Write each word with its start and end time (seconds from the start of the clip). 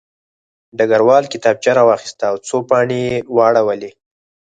ډګروال 0.77 1.23
کتابچه 1.33 1.71
راواخیسته 1.77 2.23
او 2.31 2.35
څو 2.47 2.57
پاڼې 2.69 2.99
یې 3.07 3.15
واړولې 3.35 3.91